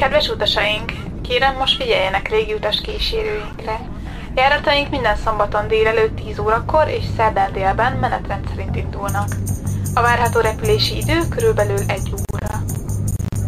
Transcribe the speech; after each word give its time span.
Kedves 0.00 0.28
utasaink, 0.28 0.92
kérem 1.22 1.56
most 1.56 1.76
figyeljenek 1.76 2.28
régiutas 2.28 2.80
kísérőinkre. 2.80 3.80
Járataink 4.34 4.90
minden 4.90 5.16
szombaton 5.16 5.68
délelőtt 5.68 6.16
10 6.16 6.38
órakor 6.38 6.88
és 6.88 7.04
szerdán 7.16 7.52
délben 7.52 7.92
menetrend 7.92 8.48
szerint 8.48 8.76
indulnak. 8.76 9.28
A 9.94 10.00
várható 10.00 10.40
repülési 10.40 10.96
idő 10.96 11.18
körülbelül 11.28 11.78
egy 11.86 12.12
óra. 12.32 12.62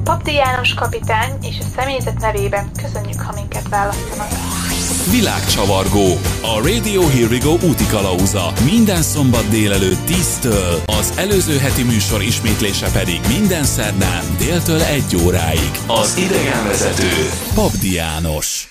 Papdi 0.05 0.35
János 0.35 0.75
kapitány 0.75 1.39
és 1.43 1.59
a 1.59 1.69
személyzet 1.77 2.21
nevében 2.21 2.71
köszönjük, 2.83 3.21
ha 3.21 3.33
minket 3.33 3.69
választanak. 3.69 4.62
Világcsavargó. 5.11 6.07
A 6.43 6.55
Radio 6.69 7.01
Here 7.01 7.27
We 7.27 7.39
Go 7.39 7.53
úti 7.53 7.87
kalauza. 7.91 8.53
Minden 8.65 9.03
szombat 9.03 9.49
délelőtt 9.49 10.03
10-től, 10.07 10.85
az 10.99 11.19
előző 11.19 11.57
heti 11.59 11.83
műsor 11.83 12.23
ismétlése 12.23 12.91
pedig 12.93 13.21
minden 13.39 13.65
szerdán 13.65 14.25
déltől 14.39 14.81
1 14.81 15.17
óráig. 15.27 15.71
Az 15.87 16.17
idegenvezető 16.17 17.13
Pabdi 17.55 17.93
János. 17.93 18.69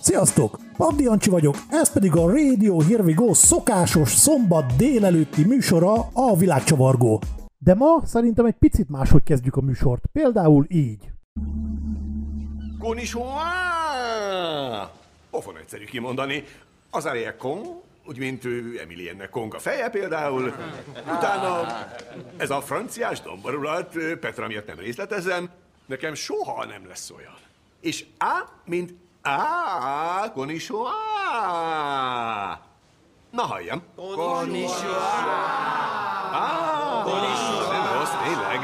Sziasztok! 0.00 0.58
Pabdi 0.76 1.02
Jancsi 1.02 1.30
vagyok, 1.30 1.56
ez 1.68 1.92
pedig 1.92 2.16
a 2.16 2.30
Radio 2.30 2.80
Here 2.80 3.02
We 3.02 3.12
Go 3.12 3.34
szokásos 3.34 4.10
szombat 4.10 4.76
délelőtti 4.76 5.44
műsora 5.44 5.94
a 6.12 6.36
Világcsavargó. 6.36 7.20
De 7.58 7.74
ma 7.74 8.02
szerintem 8.04 8.44
egy 8.44 8.56
picit 8.58 8.88
máshogy 8.88 9.22
kezdjük 9.22 9.56
a 9.56 9.60
műsort, 9.60 10.02
például 10.12 10.66
így. 10.68 11.10
Konnichiwa! 12.78 13.40
Pofon 15.32 15.56
egyszerű 15.56 15.84
kimondani. 15.84 16.44
Az 16.90 17.06
Ariekon, 17.06 17.82
úgy 18.04 18.18
mint 18.18 18.44
ő 18.44 18.80
Emiliennek 18.80 19.30
Kong 19.30 19.54
a 19.54 19.58
feje 19.58 19.88
például. 19.88 20.54
Utána 21.16 21.66
ez 22.36 22.50
a 22.50 22.60
franciás 22.60 23.20
domborulat, 23.20 23.96
Petra 24.20 24.46
miatt 24.46 24.66
nem 24.66 24.78
részletezem, 24.78 25.50
nekem 25.86 26.14
soha 26.14 26.64
nem 26.64 26.86
lesz 26.86 27.10
olyan. 27.10 27.34
És 27.80 28.04
A, 28.18 28.40
mint 28.64 28.94
A, 29.22 30.32
konnichiwa! 30.32 30.90
Na 33.30 33.42
halljam. 33.42 33.82
Konnichiwa! 33.96 35.10
Nem 37.70 37.98
rossz, 37.98 38.14
tényleg. 38.24 38.60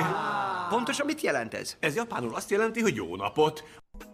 Pontosan 0.69 1.07
mit 1.07 1.21
jelent 1.21 1.55
ez? 1.55 1.77
Ez 1.81 1.95
japánul 1.95 2.35
azt 2.35 2.51
jelenti, 2.51 2.81
hogy 2.81 2.95
jó 2.95 3.17
napot. 3.17 3.65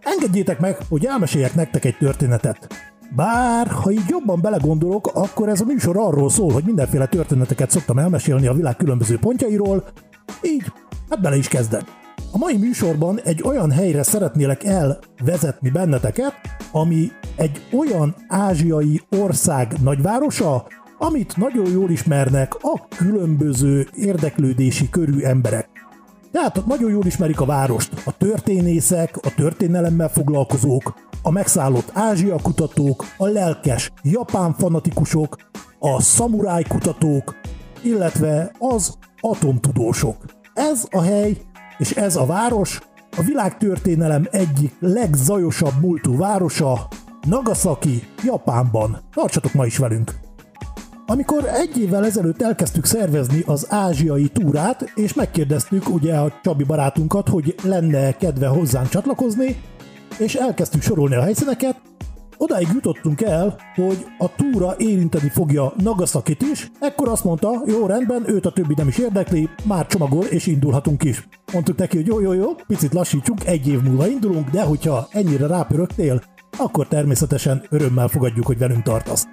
Engedjétek 0.01 0.61
meg, 0.61 0.77
hogy 0.89 1.05
elmeséljek 1.05 1.55
nektek 1.55 1.85
egy 1.85 1.97
történetet. 1.97 2.69
Bár, 3.17 3.67
ha 3.67 3.91
így 3.91 4.09
jobban 4.09 4.41
belegondolok, 4.41 5.07
akkor 5.15 5.49
ez 5.49 5.61
a 5.61 5.65
műsor 5.65 5.97
arról 5.97 6.31
szól, 6.31 6.53
hogy 6.53 6.65
mindenféle 6.65 7.07
történeteket 7.07 7.71
szoktam 7.71 7.99
elmesélni 7.99 8.47
a 8.47 8.53
világ 8.55 8.77
különböző 8.77 9.19
pontjairól, 9.19 9.85
így, 10.43 10.73
hát 11.11 11.21
bele 11.21 11.37
is 11.37 11.49
kezdek. 11.49 11.83
A 12.33 12.39
mai 12.39 12.57
műsorban 12.57 13.21
egy 13.21 13.43
olyan 13.45 13.71
helyre 13.71 14.03
szeretnélek 14.03 14.65
elvezetni 14.65 15.71
benneteket, 15.71 16.35
ami 16.73 17.11
egy 17.37 17.63
olyan 17.73 18.15
ázsiai 18.29 19.01
ország 19.19 19.73
nagyvárosa, 19.83 20.67
amit 20.99 21.37
nagyon 21.37 21.71
jól 21.71 21.91
ismernek 21.91 22.55
a 22.61 22.87
különböző 22.97 23.89
érdeklődési 23.95 24.89
körű 24.91 25.21
emberek. 25.23 25.69
Tehát 26.35 26.67
nagyon 26.67 26.91
jól 26.91 27.07
ismerik 27.07 27.41
a 27.41 27.45
várost 27.45 27.93
a 28.05 28.17
történészek, 28.17 29.17
a 29.17 29.35
történelemmel 29.35 30.09
foglalkozók, 30.09 30.95
a 31.23 31.31
megszállott 31.31 31.91
Ázsia 31.93 32.37
kutatók, 32.43 33.05
a 33.17 33.27
lelkes 33.27 33.93
japán 34.03 34.55
fanatikusok, 34.55 35.37
a 35.79 36.01
szamuráj 36.01 36.63
kutatók, 36.69 37.35
illetve 37.83 38.53
az 38.59 38.99
atomtudósok. 39.21 40.17
Ez 40.55 40.87
a 40.91 41.01
hely 41.01 41.37
és 41.79 41.91
ez 41.91 42.17
a 42.17 42.27
város 42.27 42.81
a 43.17 43.23
világtörténelem 43.23 44.29
egyik 44.31 44.75
legzajosabb 44.79 45.81
múltú 45.81 46.17
városa, 46.17 46.89
Nagasaki, 47.29 48.03
Japánban. 48.25 48.99
Tartsatok 49.13 49.53
ma 49.53 49.67
is 49.67 49.79
velünk! 49.79 50.24
Amikor 51.07 51.45
egy 51.45 51.79
évvel 51.79 52.05
ezelőtt 52.05 52.43
elkezdtük 52.43 52.85
szervezni 52.85 53.43
az 53.47 53.67
ázsiai 53.69 54.29
túrát, 54.29 54.93
és 54.95 55.15
megkérdeztük 55.15 55.89
ugye 55.89 56.15
a 56.15 56.33
Csabi 56.43 56.65
barátunkat, 56.65 57.29
hogy 57.29 57.55
lenne 57.63 58.13
kedve 58.13 58.47
hozzánk 58.47 58.89
csatlakozni, 58.89 59.57
és 60.19 60.35
elkezdtük 60.35 60.83
sorolni 60.83 61.15
a 61.15 61.23
helyszíneket, 61.23 61.81
odáig 62.37 62.69
jutottunk 62.73 63.21
el, 63.21 63.57
hogy 63.75 64.07
a 64.19 64.35
túra 64.35 64.75
érinteni 64.79 65.29
fogja 65.29 65.73
Nagasakit 65.83 66.43
is, 66.43 66.71
ekkor 66.81 67.09
azt 67.09 67.25
mondta, 67.25 67.63
jó 67.67 67.87
rendben, 67.87 68.23
őt 68.27 68.47
a 68.47 68.53
többi 68.53 68.75
nem 68.77 68.89
is 68.89 68.99
érdekli, 68.99 69.49
már 69.65 69.87
csomagol 69.87 70.25
és 70.25 70.47
indulhatunk 70.47 71.03
is. 71.03 71.29
Mondtuk 71.53 71.77
neki, 71.77 71.97
hogy 71.97 72.07
jó, 72.07 72.21
jó, 72.21 72.33
jó, 72.33 72.55
picit 72.67 72.93
lassítsunk, 72.93 73.45
egy 73.47 73.69
év 73.69 73.83
múlva 73.83 74.07
indulunk, 74.07 74.51
de 74.51 74.63
hogyha 74.63 75.09
ennyire 75.11 75.47
rápörögtél, 75.47 76.23
akkor 76.59 76.87
természetesen 76.89 77.63
örömmel 77.71 78.09
fogadjuk, 78.09 78.47
hogy 78.47 78.59
velünk 78.59 78.83
tartasz. 78.83 79.27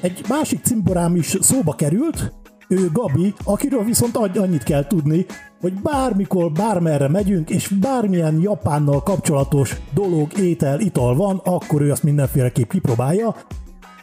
Egy 0.00 0.24
másik 0.28 0.64
cimborám 0.64 1.16
is 1.16 1.36
szóba 1.40 1.74
került, 1.74 2.32
ő 2.68 2.90
Gabi, 2.92 3.34
akiről 3.44 3.84
viszont 3.84 4.16
annyit 4.16 4.62
kell 4.62 4.86
tudni, 4.86 5.26
hogy 5.60 5.72
bármikor, 5.72 6.52
bármerre 6.52 7.08
megyünk, 7.08 7.50
és 7.50 7.68
bármilyen 7.68 8.40
Japánnal 8.40 9.02
kapcsolatos 9.02 9.76
dolog, 9.94 10.38
étel, 10.38 10.80
ital 10.80 11.14
van, 11.14 11.40
akkor 11.44 11.82
ő 11.82 11.90
azt 11.90 12.02
mindenféleképp 12.02 12.70
kipróbálja. 12.70 13.36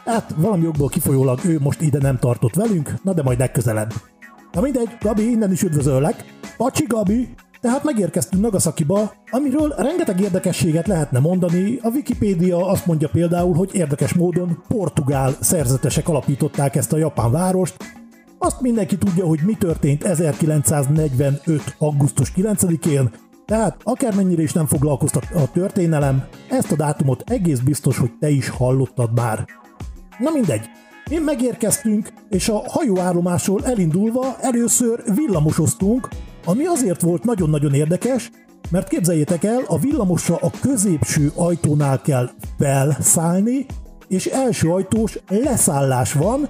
Hát 0.04 0.34
valami 0.36 0.64
jogból 0.64 0.88
kifolyólag 0.88 1.44
ő 1.44 1.58
most 1.60 1.80
ide 1.80 1.98
nem 1.98 2.18
tartott 2.18 2.54
velünk, 2.54 2.94
na 3.02 3.12
de 3.12 3.22
majd 3.22 3.38
legközelebb. 3.38 3.92
Na 4.52 4.60
mindegy, 4.60 4.96
Gabi, 5.00 5.30
innen 5.30 5.52
is 5.52 5.62
üdvözöllek. 5.62 6.24
Pacsi 6.56 6.84
Gabi, 6.88 7.34
tehát 7.64 7.84
megérkeztünk 7.84 8.42
Nagasakiba, 8.42 9.12
amiről 9.30 9.74
rengeteg 9.76 10.20
érdekességet 10.20 10.86
lehetne 10.86 11.18
mondani. 11.18 11.78
A 11.82 11.88
Wikipédia 11.88 12.66
azt 12.66 12.86
mondja 12.86 13.08
például, 13.08 13.54
hogy 13.54 13.74
érdekes 13.74 14.12
módon 14.12 14.62
portugál 14.68 15.36
szerzetesek 15.40 16.08
alapították 16.08 16.76
ezt 16.76 16.92
a 16.92 16.96
japán 16.96 17.30
várost. 17.30 17.76
Azt 18.38 18.60
mindenki 18.60 18.98
tudja, 18.98 19.26
hogy 19.26 19.40
mi 19.44 19.54
történt 19.54 20.04
1945. 20.04 21.76
augusztus 21.78 22.32
9-én, 22.36 23.10
tehát 23.46 23.76
akármennyire 23.82 24.42
is 24.42 24.52
nem 24.52 24.66
foglalkoztat 24.66 25.26
a 25.34 25.50
történelem, 25.52 26.24
ezt 26.50 26.72
a 26.72 26.76
dátumot 26.76 27.30
egész 27.30 27.58
biztos, 27.58 27.98
hogy 27.98 28.12
te 28.20 28.28
is 28.28 28.48
hallottad 28.48 29.14
már. 29.14 29.44
Na 30.18 30.30
mindegy, 30.30 30.64
mi 31.10 31.18
megérkeztünk, 31.18 32.12
és 32.28 32.48
a 32.48 32.62
hajóállomásról 32.66 33.64
elindulva 33.64 34.36
először 34.40 35.02
villamosoztunk, 35.14 36.08
ami 36.44 36.64
azért 36.64 37.00
volt 37.00 37.24
nagyon-nagyon 37.24 37.74
érdekes, 37.74 38.30
mert 38.70 38.88
képzeljétek 38.88 39.44
el, 39.44 39.62
a 39.66 39.78
villamosra 39.78 40.36
a 40.40 40.50
középső 40.60 41.32
ajtónál 41.34 42.00
kell 42.00 42.30
felszállni, 42.58 43.66
és 44.08 44.26
első 44.26 44.70
ajtós 44.70 45.18
leszállás 45.28 46.12
van, 46.12 46.48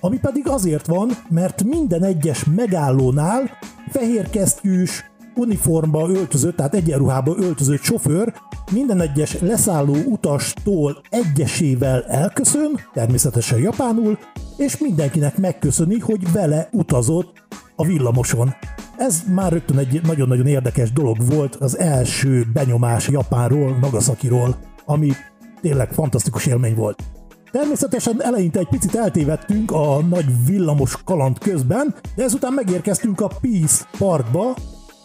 ami 0.00 0.18
pedig 0.18 0.48
azért 0.48 0.86
van, 0.86 1.10
mert 1.28 1.62
minden 1.62 2.04
egyes 2.04 2.44
megállónál 2.44 3.50
fehérkesztyűs, 3.90 5.10
uniformba 5.34 6.08
öltözött, 6.08 6.56
tehát 6.56 6.74
egyenruhába 6.74 7.34
öltözött 7.38 7.82
sofőr 7.82 8.32
minden 8.72 9.00
egyes 9.00 9.40
leszálló 9.40 9.96
utastól 10.06 11.02
egyesével 11.10 12.02
elköszön, 12.02 12.80
természetesen 12.92 13.58
japánul, 13.58 14.18
és 14.56 14.78
mindenkinek 14.78 15.38
megköszöni, 15.38 15.98
hogy 15.98 16.32
vele 16.32 16.68
utazott 16.72 17.42
a 17.82 17.86
villamoson. 17.86 18.54
Ez 18.96 19.22
már 19.34 19.52
rögtön 19.52 19.78
egy 19.78 20.00
nagyon-nagyon 20.02 20.46
érdekes 20.46 20.92
dolog 20.92 21.16
volt 21.34 21.54
az 21.54 21.78
első 21.78 22.46
benyomás 22.52 23.08
Japánról, 23.08 23.78
Nagasakiról, 23.80 24.56
ami 24.84 25.12
tényleg 25.60 25.92
fantasztikus 25.92 26.46
élmény 26.46 26.74
volt. 26.74 27.02
Természetesen 27.50 28.22
eleinte 28.22 28.58
egy 28.58 28.68
picit 28.68 28.94
eltévedtünk 28.94 29.70
a 29.70 30.02
nagy 30.02 30.46
villamos 30.46 30.96
kaland 31.04 31.38
közben, 31.38 31.94
de 32.16 32.22
ezután 32.22 32.52
megérkeztünk 32.52 33.20
a 33.20 33.30
Peace 33.40 33.84
Parkba, 33.98 34.54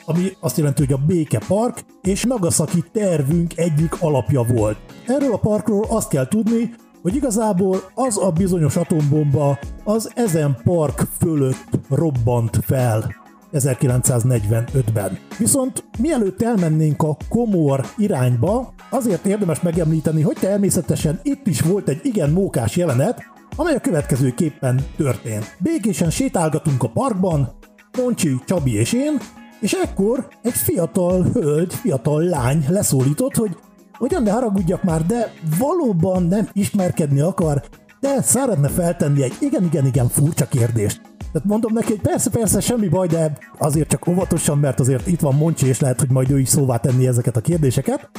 ami 0.05 0.31
azt 0.39 0.57
jelenti, 0.57 0.85
hogy 0.85 0.93
a 0.93 1.05
Béke 1.05 1.41
Park, 1.47 1.85
és 2.01 2.23
Nagasaki 2.23 2.83
tervünk 2.91 3.57
egyik 3.57 4.01
alapja 4.01 4.43
volt. 4.43 4.77
Erről 5.05 5.33
a 5.33 5.37
parkról 5.37 5.85
azt 5.89 6.09
kell 6.09 6.27
tudni, 6.27 6.73
hogy 7.01 7.15
igazából 7.15 7.91
az 7.93 8.17
a 8.17 8.31
bizonyos 8.31 8.75
atombomba 8.75 9.59
az 9.83 10.11
ezen 10.15 10.57
park 10.63 11.07
fölött 11.19 11.79
robbant 11.89 12.59
fel 12.61 13.15
1945-ben. 13.53 15.17
Viszont 15.37 15.83
mielőtt 15.99 16.41
elmennénk 16.41 17.03
a 17.03 17.17
Komor 17.29 17.85
irányba, 17.97 18.73
azért 18.89 19.25
érdemes 19.25 19.61
megemlíteni, 19.61 20.21
hogy 20.21 20.37
természetesen 20.39 21.19
itt 21.23 21.47
is 21.47 21.61
volt 21.61 21.89
egy 21.89 21.99
igen 22.03 22.29
mókás 22.29 22.75
jelenet, 22.75 23.23
amely 23.55 23.75
a 23.75 23.79
következőképpen 23.79 24.85
történt. 24.97 25.55
Békésen 25.59 26.09
sétálgatunk 26.09 26.83
a 26.83 26.89
parkban, 26.89 27.55
Poncsi, 27.91 28.35
Csabi 28.45 28.73
és 28.73 28.93
én, 28.93 29.17
és 29.59 29.73
ekkor 29.73 30.27
egy 30.41 30.53
fiatal 30.53 31.23
hölgy, 31.23 31.73
fiatal 31.73 32.23
lány 32.23 32.65
leszólított, 32.69 33.35
hogy 33.35 33.57
ugyan 33.99 34.23
ne 34.23 34.31
haragudjak 34.31 34.83
már, 34.83 35.05
de 35.05 35.33
valóban 35.59 36.23
nem 36.23 36.49
ismerkedni 36.53 37.19
akar, 37.19 37.63
de 37.99 38.21
szeretne 38.21 38.67
feltenni 38.67 39.23
egy 39.23 39.37
igen-igen-igen 39.39 40.07
furcsa 40.07 40.45
kérdést. 40.45 41.01
Tehát 41.31 41.47
mondom 41.47 41.73
neki, 41.73 41.91
hogy 41.91 42.01
persze, 42.01 42.29
persze, 42.29 42.59
semmi 42.59 42.87
baj, 42.87 43.07
de 43.07 43.37
azért 43.57 43.89
csak 43.89 44.07
óvatosan, 44.07 44.57
mert 44.57 44.79
azért 44.79 45.07
itt 45.07 45.19
van 45.19 45.35
Moncsi, 45.35 45.67
és 45.67 45.79
lehet, 45.79 45.99
hogy 45.99 46.09
majd 46.09 46.31
ő 46.31 46.39
is 46.39 46.49
szóvá 46.49 46.77
tenni 46.77 47.07
ezeket 47.07 47.37
a 47.37 47.41
kérdéseket. 47.41 48.09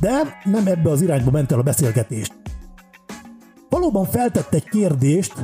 De 0.00 0.40
nem 0.44 0.66
ebbe 0.66 0.90
az 0.90 1.02
irányba 1.02 1.30
ment 1.30 1.52
el 1.52 1.58
a 1.58 1.62
beszélgetést. 1.62 2.34
Valóban 3.68 4.04
feltett 4.04 4.54
egy 4.54 4.68
kérdést, 4.68 5.34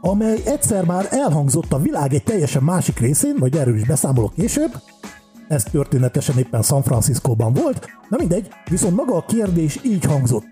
amely 0.00 0.42
egyszer 0.44 0.84
már 0.84 1.06
elhangzott 1.10 1.72
a 1.72 1.78
világ 1.78 2.14
egy 2.14 2.22
teljesen 2.22 2.62
másik 2.62 2.98
részén, 2.98 3.34
majd 3.38 3.54
erről 3.54 3.76
is 3.76 3.86
beszámolok 3.86 4.34
később. 4.34 4.72
Ez 5.48 5.62
történetesen 5.62 6.38
éppen 6.38 6.62
San 6.62 6.82
Franciscóban 6.82 7.52
volt. 7.52 7.86
Na 8.08 8.16
mindegy, 8.18 8.48
viszont 8.70 8.96
maga 8.96 9.16
a 9.16 9.24
kérdés 9.24 9.80
így 9.84 10.04
hangzott. 10.04 10.44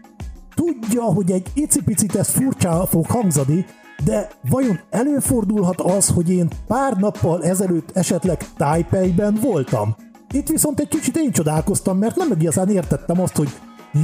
Tudja, 0.55 1.03
hogy 1.03 1.31
egy 1.31 1.47
icipicit 1.55 2.15
ez 2.15 2.29
furcsa 2.29 2.87
fog 2.87 3.07
hangzani, 3.07 3.67
de 4.05 4.29
vajon 4.51 4.81
előfordulhat 4.91 5.81
az, 5.81 6.09
hogy 6.09 6.31
én 6.31 6.49
pár 6.67 6.97
nappal 6.97 7.45
ezelőtt 7.45 7.97
esetleg 7.97 8.47
Taipei-ben 8.57 9.39
voltam? 9.43 9.97
Itt 10.35 10.49
viszont 10.49 10.81
egy 10.81 10.89
kicsit 10.89 11.17
én 11.17 11.33
csodálkoztam, 11.33 11.99
mert 11.99 12.17
nem 12.17 12.33
igazán 12.39 12.69
értettem 12.69 13.21
azt, 13.21 13.37
hogy 13.37 13.49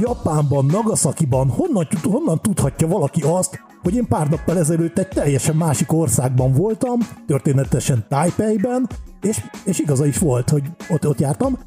Japánban, 0.01 0.65
Nagasakiban 0.65 1.49
honnan, 1.49 1.87
honnan 2.03 2.41
tudhatja 2.41 2.87
valaki 2.87 3.21
azt, 3.21 3.59
hogy 3.81 3.95
én 3.95 4.07
pár 4.07 4.29
nappal 4.29 4.57
ezelőtt 4.57 4.97
egy 4.97 5.07
teljesen 5.07 5.55
másik 5.55 5.93
országban 5.93 6.53
voltam, 6.53 6.99
történetesen 7.27 8.05
Taipei-ben, 8.09 8.89
és, 9.21 9.41
és 9.65 9.79
igaza 9.79 10.05
is 10.05 10.17
volt, 10.17 10.49
hogy 10.49 10.63
ott, 10.89 11.07
ott 11.07 11.19
jártam. 11.19 11.57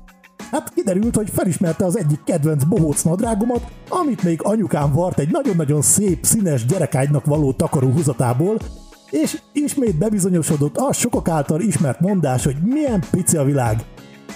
Hát 0.50 0.72
kiderült, 0.74 1.16
hogy 1.16 1.30
felismerte 1.30 1.84
az 1.84 1.98
egyik 1.98 2.24
kedvenc 2.24 2.64
bohóc 2.64 3.02
nadrágomat, 3.02 3.72
amit 3.88 4.22
még 4.22 4.40
anyukám 4.42 4.92
vart 4.92 5.18
egy 5.18 5.30
nagyon-nagyon 5.30 5.82
szép, 5.82 6.24
színes 6.24 6.66
gyerekágynak 6.66 7.24
való 7.24 7.52
takaró 7.52 7.88
húzatából, 7.88 8.56
és 9.10 9.40
ismét 9.52 9.98
bebizonyosodott 9.98 10.76
az 10.76 10.96
sokak 10.96 11.28
által 11.28 11.60
ismert 11.60 12.00
mondás, 12.00 12.44
hogy 12.44 12.56
milyen 12.62 13.02
pici 13.10 13.36
a 13.36 13.44
világ. 13.44 13.84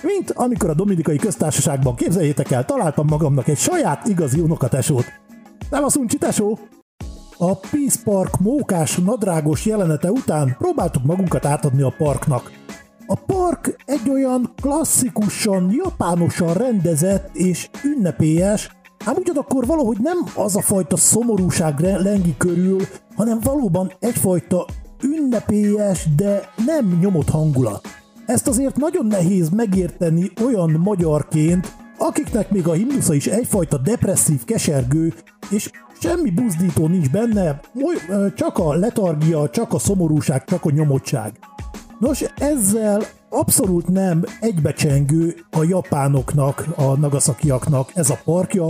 Mint 0.02 0.30
amikor 0.30 0.70
a 0.70 0.74
Dominikai 0.74 1.16
Köztársaságban 1.16 1.94
képzeljétek 1.94 2.50
el, 2.50 2.64
találtam 2.64 3.06
magamnak 3.06 3.48
egy 3.48 3.58
saját 3.58 4.06
igazi 4.06 4.40
unokatesót. 4.40 5.04
Nem 5.70 5.84
a 5.84 5.90
szuncsi 5.90 6.18
tesó? 6.18 6.58
A 7.38 7.54
Peace 7.54 8.00
Park 8.04 8.38
mókás, 8.38 8.96
nadrágos 8.96 9.66
jelenete 9.66 10.10
után 10.10 10.56
próbáltuk 10.58 11.04
magunkat 11.04 11.44
átadni 11.44 11.82
a 11.82 11.94
parknak. 11.98 12.50
A 13.06 13.14
park 13.14 13.76
egy 13.84 14.10
olyan 14.10 14.52
klasszikusan, 14.62 15.70
japánosan 15.70 16.54
rendezett 16.54 17.34
és 17.34 17.68
ünnepélyes, 17.84 18.70
ám 19.04 19.14
ugyanakkor 19.16 19.66
valahogy 19.66 19.96
nem 20.00 20.18
az 20.34 20.56
a 20.56 20.60
fajta 20.60 20.96
szomorúság 20.96 21.80
lengi 21.80 22.34
körül, 22.36 22.80
hanem 23.16 23.38
valóban 23.42 23.92
egyfajta 23.98 24.66
ünnepélyes, 25.02 26.08
de 26.16 26.50
nem 26.66 26.98
nyomott 27.00 27.28
hangulat. 27.28 27.86
Ezt 28.26 28.48
azért 28.48 28.76
nagyon 28.76 29.06
nehéz 29.06 29.48
megérteni 29.48 30.30
olyan 30.44 30.70
magyarként, 30.70 31.76
akiknek 31.98 32.50
még 32.50 32.68
a 32.68 32.72
himnusza 32.72 33.14
is 33.14 33.26
egyfajta 33.26 33.78
depresszív 33.78 34.44
kesergő, 34.44 35.14
és 35.50 35.70
semmi 36.00 36.30
buzdító 36.30 36.86
nincs 36.86 37.10
benne, 37.10 37.60
csak 38.34 38.58
a 38.58 38.74
letargia, 38.74 39.50
csak 39.50 39.72
a 39.72 39.78
szomorúság, 39.78 40.44
csak 40.44 40.64
a 40.64 40.70
nyomottság. 40.70 41.32
Nos, 41.98 42.24
ezzel 42.36 43.02
abszolút 43.30 43.88
nem 43.88 44.24
egybecsengő 44.40 45.34
a 45.50 45.62
japánoknak, 45.62 46.66
a 46.76 46.96
nagasakiaknak 46.96 47.90
ez 47.94 48.10
a 48.10 48.18
parkja, 48.24 48.64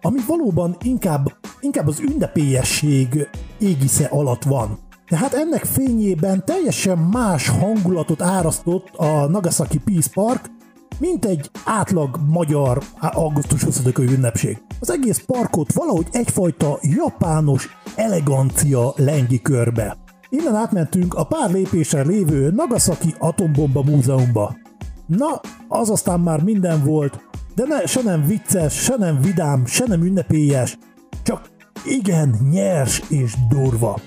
ami 0.00 0.18
valóban 0.26 0.76
inkább, 0.82 1.32
inkább 1.60 1.86
az 1.86 2.00
ünnepélyesség 2.00 3.28
égisze 3.58 4.04
alatt 4.04 4.42
van. 4.42 4.78
Tehát 5.06 5.34
ennek 5.34 5.64
fényében 5.64 6.44
teljesen 6.44 6.98
más 6.98 7.48
hangulatot 7.48 8.22
árasztott 8.22 8.88
a 8.96 9.26
Nagasaki 9.28 9.78
Peace 9.78 10.10
Park, 10.14 10.50
mint 10.98 11.24
egy 11.24 11.50
átlag 11.64 12.20
magyar 12.28 12.82
augusztus 13.00 13.62
20 13.64 13.80
ünnepség. 13.98 14.62
Az 14.80 14.90
egész 14.90 15.18
parkot 15.26 15.72
valahogy 15.72 16.06
egyfajta 16.10 16.78
japános 16.82 17.68
elegancia 17.96 18.92
lengi 18.96 19.42
körbe. 19.42 19.96
Innen 20.28 20.54
átmentünk 20.54 21.14
a 21.14 21.24
pár 21.24 21.50
lépésre 21.50 22.02
lévő 22.02 22.50
Nagasaki 22.50 23.14
Atombomba 23.18 23.82
Múzeumba. 23.82 24.56
Na, 25.06 25.40
az 25.68 25.90
aztán 25.90 26.20
már 26.20 26.42
minden 26.42 26.84
volt, 26.84 27.20
de 27.54 27.64
ne, 27.66 27.86
se 27.86 28.00
nem 28.02 28.26
vicces, 28.26 28.74
se 28.74 28.94
nem 28.98 29.20
vidám, 29.20 29.66
se 29.66 29.84
nem 29.86 30.02
ünnepélyes, 30.02 30.78
csak 31.22 31.50
igen 31.86 32.38
nyers 32.50 33.02
és 33.08 33.34
durva. 33.48 34.00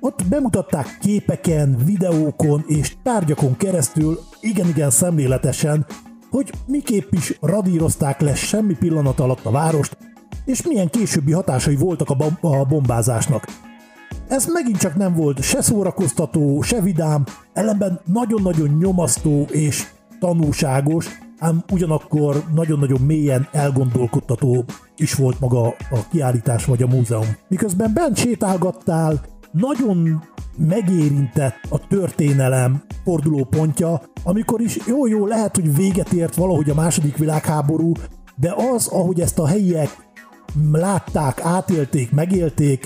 Ott 0.00 0.26
bemutatták 0.28 0.98
képeken, 1.00 1.76
videókon 1.84 2.64
és 2.66 2.96
tárgyakon 3.02 3.56
keresztül, 3.56 4.18
igen-igen 4.40 4.90
szemléletesen, 4.90 5.86
hogy 6.32 6.52
miképp 6.66 7.12
is 7.12 7.38
radírozták 7.40 8.20
le 8.20 8.34
semmi 8.34 8.74
pillanat 8.74 9.20
alatt 9.20 9.44
a 9.44 9.50
várost, 9.50 9.96
és 10.44 10.66
milyen 10.66 10.90
későbbi 10.90 11.32
hatásai 11.32 11.76
voltak 11.76 12.10
a, 12.10 12.14
bom- 12.14 12.44
a 12.44 12.64
bombázásnak. 12.64 13.44
Ez 14.28 14.46
megint 14.46 14.78
csak 14.78 14.94
nem 14.96 15.14
volt 15.14 15.42
se 15.42 15.62
szórakoztató, 15.62 16.62
se 16.62 16.80
vidám, 16.80 17.24
ellenben 17.52 18.00
nagyon-nagyon 18.04 18.68
nyomasztó 18.68 19.46
és 19.50 19.86
tanúságos, 20.20 21.06
ám 21.38 21.64
ugyanakkor 21.72 22.44
nagyon-nagyon 22.54 23.00
mélyen 23.00 23.48
elgondolkodtató 23.52 24.64
is 24.96 25.14
volt 25.14 25.40
maga 25.40 25.66
a 25.66 26.08
kiállítás 26.10 26.64
vagy 26.64 26.82
a 26.82 26.86
múzeum. 26.86 27.36
Miközben 27.48 27.92
bent 27.94 28.16
sétálgattál, 28.16 29.20
nagyon 29.52 30.22
megérintett 30.56 31.60
a 31.68 31.86
történelem 31.86 32.82
fordulópontja, 33.04 34.02
amikor 34.24 34.60
is 34.60 34.78
jó-jó 34.86 35.26
lehet, 35.26 35.56
hogy 35.56 35.76
véget 35.76 36.12
ért 36.12 36.34
valahogy 36.34 36.70
a 36.70 36.74
második 36.74 37.16
világháború, 37.16 37.92
de 38.36 38.54
az, 38.74 38.86
ahogy 38.86 39.20
ezt 39.20 39.38
a 39.38 39.46
helyiek 39.46 40.10
látták, 40.72 41.40
átélték, 41.40 42.12
megélték, 42.12 42.84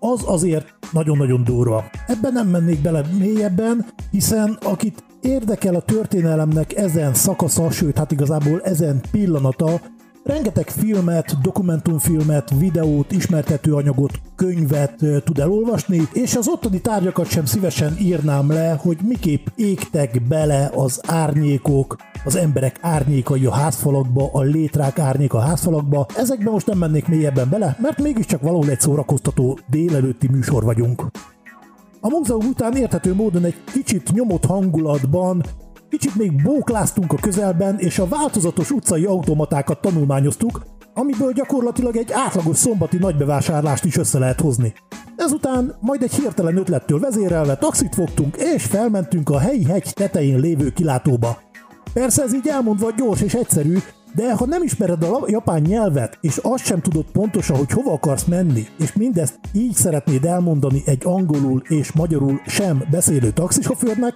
az 0.00 0.22
azért 0.26 0.74
nagyon-nagyon 0.92 1.44
durva. 1.44 1.84
Ebben 2.06 2.32
nem 2.32 2.48
mennék 2.48 2.80
bele 2.80 3.02
mélyebben, 3.18 3.86
hiszen 4.10 4.58
akit 4.62 5.04
érdekel 5.20 5.74
a 5.74 5.80
történelemnek 5.80 6.76
ezen 6.76 7.14
szakasza, 7.14 7.70
sőt, 7.70 7.98
hát 7.98 8.12
igazából 8.12 8.60
ezen 8.62 9.00
pillanata, 9.10 9.80
rengeteg 10.24 10.68
filmet, 10.68 11.40
dokumentumfilmet, 11.42 12.50
videót, 12.58 13.12
ismertető 13.12 13.74
anyagot, 13.74 14.20
könyvet 14.36 15.04
tud 15.24 15.38
elolvasni, 15.38 16.08
és 16.12 16.36
az 16.36 16.48
ottani 16.48 16.80
tárgyakat 16.80 17.26
sem 17.26 17.44
szívesen 17.44 17.96
írnám 18.00 18.48
le, 18.48 18.78
hogy 18.80 18.98
miképp 19.02 19.46
égtek 19.56 20.22
bele 20.28 20.70
az 20.74 21.00
árnyékok, 21.06 21.96
az 22.24 22.36
emberek 22.36 22.78
árnyékai 22.80 23.46
a 23.46 23.52
házfalakba, 23.52 24.30
a 24.32 24.42
létrák 24.42 24.98
árnyék 24.98 25.34
a 25.34 25.40
házfalakba. 25.40 26.06
Ezekbe 26.16 26.50
most 26.50 26.66
nem 26.66 26.78
mennék 26.78 27.08
mélyebben 27.08 27.48
bele, 27.50 27.76
mert 27.80 28.02
mégiscsak 28.02 28.40
valahol 28.40 28.70
egy 28.70 28.80
szórakoztató 28.80 29.58
délelőtti 29.70 30.28
műsor 30.28 30.64
vagyunk. 30.64 31.06
A 32.00 32.08
múzeum 32.08 32.46
után 32.46 32.76
érthető 32.76 33.14
módon 33.14 33.44
egy 33.44 33.64
kicsit 33.64 34.12
nyomott 34.12 34.44
hangulatban 34.44 35.42
Kicsit 35.92 36.14
még 36.14 36.42
bókláztunk 36.42 37.12
a 37.12 37.16
közelben, 37.20 37.78
és 37.78 37.98
a 37.98 38.08
változatos 38.08 38.70
utcai 38.70 39.04
automatákat 39.04 39.80
tanulmányoztuk, 39.80 40.62
amiből 40.94 41.32
gyakorlatilag 41.32 41.96
egy 41.96 42.12
átlagos 42.12 42.56
szombati 42.56 42.96
nagybevásárlást 42.96 43.84
is 43.84 43.96
össze 43.96 44.18
lehet 44.18 44.40
hozni. 44.40 44.72
Ezután 45.16 45.74
majd 45.80 46.02
egy 46.02 46.14
hirtelen 46.14 46.56
ötlettől 46.56 46.98
vezérelve 46.98 47.56
taxit 47.56 47.94
fogtunk, 47.94 48.36
és 48.36 48.64
felmentünk 48.64 49.30
a 49.30 49.38
helyi 49.38 49.64
hegy 49.64 49.92
tetején 49.94 50.38
lévő 50.38 50.70
kilátóba. 50.70 51.38
Persze 51.92 52.22
ez 52.22 52.34
így 52.34 52.48
elmondva 52.48 52.90
gyors 52.96 53.20
és 53.20 53.34
egyszerű, 53.34 53.78
de 54.14 54.34
ha 54.34 54.46
nem 54.46 54.62
ismered 54.62 55.02
a 55.02 55.24
japán 55.26 55.60
nyelvet, 55.60 56.18
és 56.20 56.36
azt 56.36 56.64
sem 56.64 56.80
tudod 56.80 57.04
pontosan, 57.12 57.56
hogy 57.56 57.70
hova 57.70 57.92
akarsz 57.92 58.24
menni, 58.24 58.66
és 58.78 58.92
mindezt 58.92 59.38
így 59.52 59.74
szeretnéd 59.74 60.24
elmondani 60.24 60.82
egy 60.86 61.02
angolul 61.04 61.62
és 61.68 61.92
magyarul 61.92 62.40
sem 62.46 62.84
beszélő 62.90 63.30
taxisofőrnek, 63.30 64.14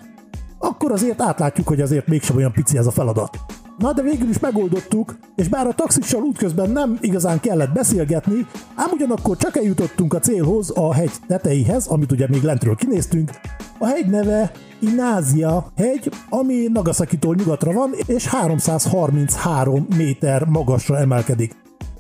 akkor 0.59 0.93
azért 0.93 1.21
átlátjuk, 1.21 1.69
hogy 1.69 1.81
azért 1.81 2.07
mégsem 2.07 2.37
olyan 2.37 2.53
pici 2.53 2.79
ez 2.79 2.87
a 2.87 2.91
feladat. 2.91 3.39
Na 3.79 3.93
de 3.93 4.03
végül 4.03 4.29
is 4.29 4.39
megoldottuk, 4.39 5.19
és 5.35 5.49
bár 5.49 5.67
a 5.67 5.75
taxissal 5.75 6.23
útközben 6.23 6.71
nem 6.71 6.99
igazán 7.01 7.41
kellett 7.41 7.73
beszélgetni, 7.73 8.47
ám 8.75 8.91
ugyanakkor 8.93 9.37
csak 9.37 9.57
eljutottunk 9.57 10.15
a 10.15 10.19
célhoz, 10.19 10.71
a 10.71 10.95
hegy 10.95 11.13
teteihez, 11.27 11.87
amit 11.87 12.13
ugye 12.13 12.27
még 12.29 12.43
lentről 12.43 12.75
kinéztünk. 12.75 13.31
A 13.79 13.87
hegy 13.87 14.07
neve 14.07 14.53
Inázia 14.81 15.73
hegy, 15.77 16.11
ami 16.29 16.67
Nagasaki-tól 16.73 17.35
nyugatra 17.35 17.73
van, 17.73 17.91
és 18.07 18.27
333 18.27 19.87
méter 19.97 20.45
magasra 20.45 20.99
emelkedik. 20.99 21.57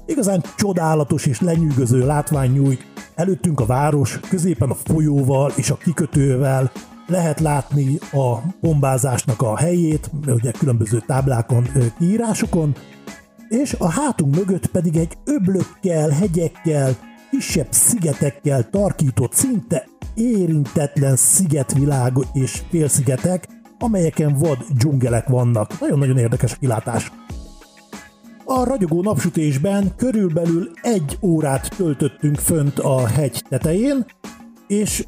Igazán 0.06 0.42
csodálatos 0.56 1.26
és 1.26 1.40
lenyűgöző 1.40 2.06
látvány 2.06 2.50
nyújt. 2.50 2.86
Előttünk 3.14 3.60
a 3.60 3.66
város, 3.66 4.20
középen 4.28 4.70
a 4.70 4.74
folyóval 4.74 5.52
és 5.56 5.70
a 5.70 5.76
kikötővel, 5.76 6.70
lehet 7.06 7.40
látni 7.40 7.98
a 8.12 8.38
bombázásnak 8.60 9.42
a 9.42 9.56
helyét, 9.56 10.10
ugye 10.26 10.50
különböző 10.50 11.02
táblákon, 11.06 11.68
kiírásokon, 11.98 12.74
és 13.48 13.74
a 13.78 13.90
hátunk 13.90 14.36
mögött 14.36 14.66
pedig 14.66 14.96
egy 14.96 15.12
öblökkel, 15.24 16.08
hegyekkel, 16.08 16.96
kisebb 17.30 17.66
szigetekkel 17.70 18.70
tarkított, 18.70 19.32
szinte 19.32 19.88
érintetlen 20.14 21.16
szigetvilág 21.16 22.12
és 22.32 22.62
félszigetek, 22.70 23.48
amelyeken 23.78 24.36
vad 24.38 24.58
dzsungelek 24.76 25.28
vannak. 25.28 25.80
Nagyon-nagyon 25.80 26.18
érdekes 26.18 26.52
a 26.52 26.56
kilátás. 26.60 27.12
A 28.44 28.64
ragyogó 28.64 29.02
napsütésben 29.02 29.92
körülbelül 29.96 30.70
egy 30.82 31.18
órát 31.22 31.76
töltöttünk 31.76 32.36
fönt 32.36 32.78
a 32.78 33.06
hegy 33.06 33.42
tetején, 33.48 34.06
és 34.66 35.04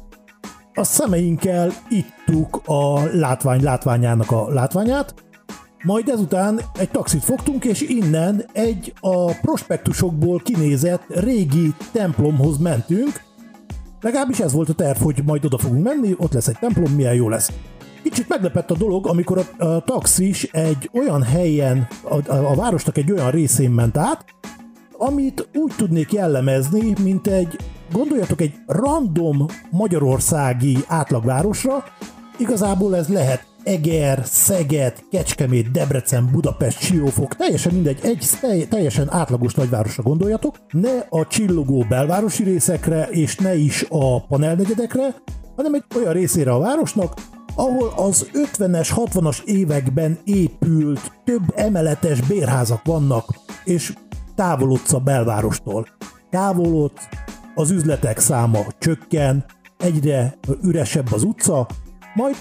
a 0.79 0.83
szemeinkkel 0.83 1.71
ittuk 1.89 2.61
a 2.65 3.03
látvány 3.13 3.63
látványának 3.63 4.31
a 4.31 4.49
látványát, 4.49 5.13
majd 5.83 6.09
ezután 6.09 6.59
egy 6.79 6.89
taxit 6.89 7.23
fogtunk, 7.23 7.65
és 7.65 7.81
innen 7.81 8.45
egy 8.53 8.93
a 8.99 9.31
prospektusokból 9.31 10.39
kinézett 10.43 11.03
régi 11.07 11.73
templomhoz 11.91 12.57
mentünk. 12.57 13.21
Legalábbis 14.01 14.39
ez 14.39 14.53
volt 14.53 14.69
a 14.69 14.73
terv, 14.73 15.01
hogy 15.01 15.21
majd 15.25 15.45
oda 15.45 15.57
fogunk 15.57 15.83
menni, 15.83 16.15
ott 16.17 16.33
lesz 16.33 16.47
egy 16.47 16.57
templom, 16.59 16.91
milyen 16.91 17.13
jó 17.13 17.29
lesz. 17.29 17.51
Kicsit 18.03 18.29
meglepett 18.29 18.71
a 18.71 18.77
dolog, 18.77 19.07
amikor 19.07 19.45
a, 19.57 19.63
a 19.63 19.83
taxis 19.83 20.43
egy 20.43 20.89
olyan 20.93 21.23
helyen, 21.23 21.87
a, 22.03 22.31
a, 22.31 22.51
a 22.51 22.55
városnak 22.55 22.97
egy 22.97 23.11
olyan 23.11 23.31
részén 23.31 23.71
ment 23.71 23.97
át, 23.97 24.25
amit 24.97 25.49
úgy 25.53 25.73
tudnék 25.77 26.13
jellemezni, 26.13 26.93
mint 27.03 27.27
egy, 27.27 27.57
gondoljatok, 27.91 28.41
egy 28.41 28.53
random 28.67 29.45
magyarországi 29.69 30.77
átlagvárosra, 30.87 31.83
igazából 32.37 32.95
ez 32.95 33.07
lehet 33.07 33.47
Eger, 33.63 34.21
Szeged, 34.25 35.03
Kecskemét, 35.11 35.71
Debrecen, 35.71 36.29
Budapest, 36.31 36.79
Siófok, 36.79 37.35
teljesen 37.35 37.73
mindegy, 37.73 37.99
egy 38.01 38.67
teljesen 38.69 39.11
átlagos 39.11 39.53
nagyvárosra 39.53 40.03
gondoljatok, 40.03 40.55
ne 40.71 41.05
a 41.09 41.27
csillogó 41.27 41.85
belvárosi 41.89 42.43
részekre, 42.43 43.07
és 43.09 43.35
ne 43.35 43.55
is 43.55 43.85
a 43.89 44.25
panelnegyedekre, 44.25 45.15
hanem 45.55 45.73
egy 45.73 45.83
olyan 45.95 46.13
részére 46.13 46.51
a 46.51 46.59
városnak, 46.59 47.13
ahol 47.55 47.93
az 47.95 48.29
50-es, 48.33 48.89
60-as 48.95 49.43
években 49.43 50.17
épült 50.23 51.11
több 51.23 51.53
emeletes 51.55 52.21
bérházak 52.21 52.85
vannak, 52.85 53.25
és 53.63 53.93
távolodsz 54.35 54.93
a 54.93 54.99
belvárostól. 54.99 55.87
Távolodsz, 56.29 57.07
az 57.59 57.71
üzletek 57.71 58.19
száma 58.19 58.59
csökken, 58.77 59.45
egyre 59.77 60.37
üresebb 60.63 61.11
az 61.11 61.23
utca, 61.23 61.67
majd 62.13 62.35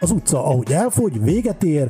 az 0.00 0.10
utca, 0.10 0.44
ahogy 0.44 0.72
elfogy, 0.72 1.22
véget 1.22 1.62
ér, 1.62 1.88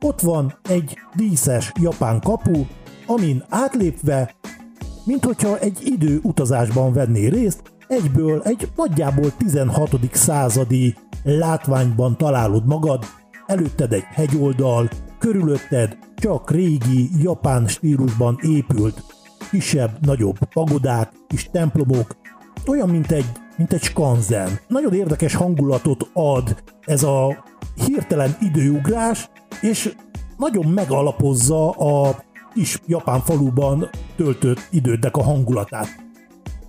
ott 0.00 0.20
van 0.20 0.58
egy 0.68 0.98
díszes 1.14 1.72
japán 1.80 2.20
kapu, 2.20 2.64
amin 3.06 3.44
átlépve, 3.48 4.34
mint 5.04 5.24
hogyha 5.24 5.58
egy 5.58 5.78
idő 5.84 6.20
utazásban 6.22 6.92
venné 6.92 7.26
részt, 7.26 7.62
egyből 7.88 8.42
egy 8.42 8.68
nagyjából 8.76 9.36
16. 9.36 9.98
századi 10.12 10.94
látványban 11.22 12.16
találod 12.16 12.66
magad, 12.66 13.04
előtted 13.46 13.92
egy 13.92 14.06
hegyoldal, 14.14 14.88
körülötted 15.18 15.98
csak 16.16 16.50
régi 16.50 17.10
japán 17.22 17.66
stílusban 17.66 18.38
épült 18.42 19.02
kisebb-nagyobb 19.52 20.38
pagodák, 20.52 21.12
kis 21.26 21.48
templomok, 21.52 22.16
olyan, 22.66 22.88
mint 22.88 23.10
egy, 23.10 23.26
mint 23.56 23.72
egy 23.72 23.82
skanzen. 23.82 24.58
Nagyon 24.68 24.94
érdekes 24.94 25.34
hangulatot 25.34 26.10
ad 26.12 26.62
ez 26.80 27.02
a 27.02 27.44
hirtelen 27.86 28.36
időugrás, 28.40 29.28
és 29.60 29.94
nagyon 30.36 30.66
megalapozza 30.66 31.70
a 31.70 32.22
kis 32.54 32.78
japán 32.86 33.20
faluban 33.20 33.88
töltött 34.16 34.68
idődnek 34.70 35.16
a 35.16 35.22
hangulatát. 35.22 35.88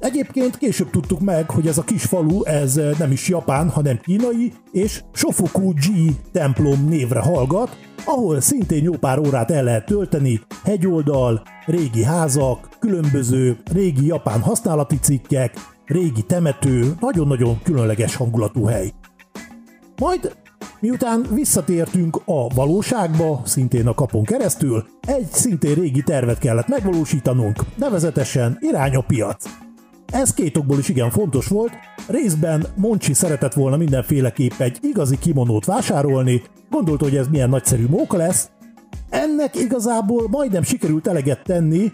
Egyébként 0.03 0.57
később 0.57 0.89
tudtuk 0.89 1.19
meg, 1.19 1.49
hogy 1.49 1.67
ez 1.67 1.77
a 1.77 1.83
kis 1.83 2.03
falu, 2.03 2.43
ez 2.43 2.79
nem 2.97 3.11
is 3.11 3.29
japán, 3.29 3.69
hanem 3.69 3.99
kínai, 3.99 4.53
és 4.71 5.03
Shofuku-ji 5.13 6.15
templom 6.31 6.87
névre 6.87 7.19
hallgat, 7.19 7.77
ahol 8.05 8.41
szintén 8.41 8.83
jó 8.83 8.91
pár 8.91 9.19
órát 9.19 9.51
el 9.51 9.63
lehet 9.63 9.85
tölteni, 9.85 10.41
hegyoldal, 10.63 11.43
régi 11.65 12.03
házak, 12.03 12.69
különböző 12.79 13.57
régi 13.73 14.05
japán 14.05 14.41
használati 14.41 14.99
cikkek, 14.99 15.53
régi 15.85 16.21
temető, 16.21 16.95
nagyon-nagyon 16.99 17.59
különleges 17.63 18.15
hangulatú 18.15 18.65
hely. 18.65 18.91
Majd 19.97 20.35
Miután 20.79 21.25
visszatértünk 21.33 22.21
a 22.25 22.47
valóságba, 22.47 23.41
szintén 23.45 23.87
a 23.87 23.93
kapon 23.93 24.23
keresztül, 24.23 24.85
egy 25.07 25.27
szintén 25.31 25.73
régi 25.73 26.01
tervet 26.01 26.37
kellett 26.37 26.67
megvalósítanunk, 26.67 27.59
nevezetesen 27.77 28.57
irány 28.59 28.95
a 28.95 29.01
piac. 29.01 29.62
Ez 30.13 30.33
két 30.33 30.57
okból 30.57 30.77
is 30.77 30.89
igen 30.89 31.09
fontos 31.09 31.47
volt, 31.47 31.71
részben 32.07 32.65
Moncsi 32.75 33.13
szeretett 33.13 33.53
volna 33.53 33.77
mindenféleképp 33.77 34.59
egy 34.59 34.77
igazi 34.81 35.17
kimonót 35.17 35.65
vásárolni, 35.65 36.41
gondolta, 36.69 37.03
hogy 37.03 37.15
ez 37.15 37.27
milyen 37.27 37.49
nagyszerű 37.49 37.87
móka 37.87 38.17
lesz, 38.17 38.49
ennek 39.09 39.55
igazából 39.55 40.27
majdnem 40.29 40.63
sikerült 40.63 41.07
eleget 41.07 41.43
tenni, 41.43 41.91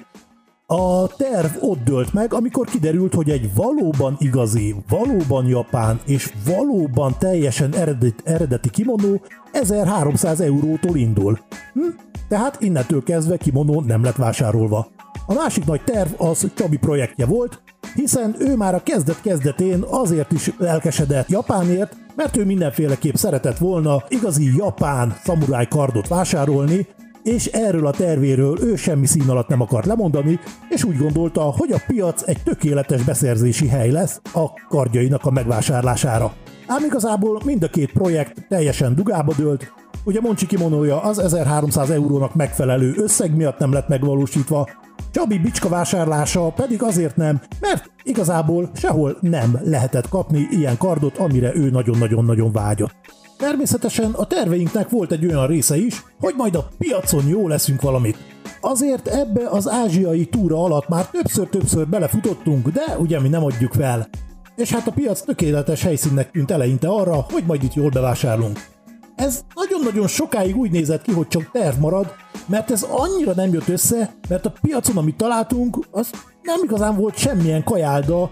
a 0.66 1.08
terv 1.08 1.52
ott 1.60 1.84
dőlt 1.84 2.14
meg, 2.14 2.34
amikor 2.34 2.68
kiderült, 2.68 3.14
hogy 3.14 3.30
egy 3.30 3.54
valóban 3.56 4.16
igazi, 4.20 4.76
valóban 4.90 5.48
japán 5.48 6.00
és 6.06 6.34
valóban 6.46 7.16
teljesen 7.20 7.74
eredeti, 7.74 8.24
eredeti 8.24 8.70
kimonó 8.70 9.22
1300 9.52 10.40
eurótól 10.40 10.96
indul. 10.96 11.40
Hm? 11.74 11.80
Tehát 12.28 12.62
innentől 12.62 13.04
kezdve 13.04 13.38
kimonó 13.38 13.82
nem 13.82 14.04
lett 14.04 14.16
vásárolva. 14.16 14.88
A 15.26 15.34
másik 15.34 15.66
nagy 15.66 15.84
terv 15.84 16.22
az 16.22 16.52
Csabi 16.56 16.78
projektje 16.78 17.26
volt, 17.26 17.62
hiszen 17.96 18.36
ő 18.40 18.56
már 18.56 18.76
a 18.76 18.84
kezdet-kezdetén 18.84 19.84
azért 19.90 20.32
is 20.32 20.52
elkesedett 20.60 21.30
Japánért, 21.30 21.96
mert 22.16 22.38
ő 22.38 22.46
mindenféleképp 22.46 23.14
szeretett 23.14 23.58
volna 23.58 24.04
igazi 24.08 24.56
japán 24.58 25.18
szamuráj 25.24 25.68
kardot 25.68 26.08
vásárolni, 26.08 26.88
és 27.24 27.46
erről 27.46 27.86
a 27.86 27.92
tervéről 27.92 28.60
ő 28.62 28.76
semmi 28.76 29.06
szín 29.06 29.30
alatt 29.30 29.48
nem 29.48 29.62
akart 29.62 29.86
lemondani, 29.86 30.40
és 30.70 30.84
úgy 30.84 30.98
gondolta, 30.98 31.42
hogy 31.42 31.72
a 31.72 31.82
piac 31.88 32.28
egy 32.28 32.44
tökéletes 32.44 33.04
beszerzési 33.04 33.68
hely 33.68 33.92
lesz 33.92 34.22
a 34.34 34.46
kardjainak 34.70 35.26
a 35.26 35.32
megvásárlására. 35.32 36.34
Ám 36.68 36.84
igazából 36.86 37.42
mind 37.46 37.64
a 37.64 37.68
két 37.68 37.92
projekt 37.92 38.46
teljesen 38.48 38.96
dugába 38.96 39.34
dőlt, 39.38 39.74
ugye 40.06 40.20
Moncsi 40.22 40.46
kimonója 40.46 41.02
az 41.02 41.20
1300 41.20 41.90
eurónak 41.90 42.36
megfelelő 42.36 42.94
összeg 42.98 43.36
miatt 43.36 43.58
nem 43.58 43.74
lett 43.74 43.88
megvalósítva, 43.88 44.68
Csabi 45.12 45.38
bicska 45.38 45.70
vásárlása 45.70 46.50
pedig 46.50 46.84
azért 46.84 47.16
nem, 47.16 47.42
mert 47.60 47.92
igazából 48.04 48.70
sehol 48.76 49.18
nem 49.22 49.60
lehetett 49.64 50.10
kapni 50.10 50.48
ilyen 50.52 50.78
kardot, 50.78 51.18
amire 51.18 51.56
ő 51.56 51.70
nagyon-nagyon-nagyon 51.70 52.52
vágyott. 52.52 52.96
Természetesen 53.38 54.12
a 54.12 54.26
terveinknek 54.26 54.90
volt 54.90 55.12
egy 55.12 55.26
olyan 55.26 55.48
része 55.48 55.78
is, 55.78 56.04
hogy 56.20 56.34
majd 56.38 56.56
a 56.56 56.68
piacon 56.78 57.28
jó 57.28 57.48
leszünk 57.48 57.82
valamit. 57.82 58.18
Azért 58.62 59.08
ebbe 59.08 59.50
az 59.50 59.70
ázsiai 59.70 60.26
túra 60.26 60.64
alatt 60.64 60.88
már 60.88 61.06
többször-többször 61.06 61.88
belefutottunk, 61.88 62.68
de 62.68 62.98
ugye 62.98 63.20
mi 63.20 63.28
nem 63.30 63.44
adjuk 63.44 63.74
fel. 63.74 64.10
És 64.56 64.74
hát 64.74 64.88
a 64.88 64.92
piac 64.92 65.22
tökéletes 65.22 65.84
helyszínnek 65.84 66.32
tűnt 66.32 66.52
eleinte 66.52 66.88
arra, 66.88 67.26
hogy 67.32 67.44
majd 67.48 67.64
itt 67.64 67.74
jól 67.74 67.90
bevásárlunk. 67.90 68.60
Ez 69.16 69.42
nagyon-nagyon 69.80 70.08
sokáig 70.08 70.58
úgy 70.58 70.72
nézett 70.72 71.02
ki, 71.02 71.12
hogy 71.12 71.28
csak 71.28 71.52
terv 71.52 71.80
marad, 71.80 72.14
mert 72.46 72.72
ez 72.72 72.86
annyira 72.90 73.34
nem 73.34 73.54
jött 73.54 73.68
össze, 73.68 74.14
mert 74.30 74.46
a 74.46 74.54
piacon, 74.62 74.98
amit 74.98 75.16
találtunk, 75.16 75.80
az 75.92 76.10
nem 76.42 76.60
igazán 76.64 76.96
volt 76.96 77.18
semmilyen 77.18 77.64
kajálda, 77.64 78.32